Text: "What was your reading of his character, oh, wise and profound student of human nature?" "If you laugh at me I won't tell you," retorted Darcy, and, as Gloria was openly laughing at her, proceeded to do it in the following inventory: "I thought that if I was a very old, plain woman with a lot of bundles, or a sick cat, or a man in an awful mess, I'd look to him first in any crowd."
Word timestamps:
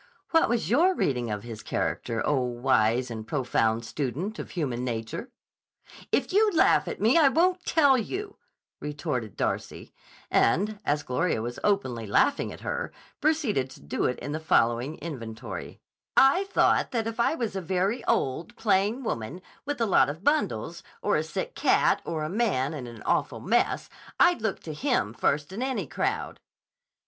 "What 0.31 0.49
was 0.49 0.67
your 0.71 0.95
reading 0.95 1.29
of 1.29 1.43
his 1.43 1.61
character, 1.61 2.23
oh, 2.25 2.41
wise 2.41 3.11
and 3.11 3.27
profound 3.27 3.85
student 3.85 4.39
of 4.39 4.49
human 4.49 4.83
nature?" 4.83 5.29
"If 6.11 6.33
you 6.33 6.49
laugh 6.53 6.87
at 6.87 6.99
me 6.99 7.19
I 7.19 7.27
won't 7.29 7.63
tell 7.67 7.99
you," 7.99 8.37
retorted 8.79 9.37
Darcy, 9.37 9.93
and, 10.31 10.79
as 10.85 11.03
Gloria 11.03 11.39
was 11.39 11.59
openly 11.63 12.07
laughing 12.07 12.51
at 12.51 12.61
her, 12.61 12.91
proceeded 13.19 13.69
to 13.69 13.79
do 13.79 14.05
it 14.05 14.17
in 14.17 14.31
the 14.31 14.39
following 14.39 14.97
inventory: 14.97 15.79
"I 16.17 16.45
thought 16.45 16.89
that 16.89 17.05
if 17.05 17.19
I 17.19 17.35
was 17.35 17.55
a 17.55 17.61
very 17.61 18.03
old, 18.05 18.55
plain 18.55 19.03
woman 19.03 19.39
with 19.67 19.79
a 19.79 19.85
lot 19.85 20.09
of 20.09 20.23
bundles, 20.23 20.81
or 21.03 21.15
a 21.15 21.21
sick 21.21 21.53
cat, 21.53 22.01
or 22.05 22.23
a 22.23 22.27
man 22.27 22.73
in 22.73 22.87
an 22.87 23.03
awful 23.03 23.39
mess, 23.39 23.87
I'd 24.19 24.41
look 24.41 24.61
to 24.61 24.73
him 24.73 25.13
first 25.13 25.53
in 25.53 25.61
any 25.61 25.85
crowd." 25.85 26.39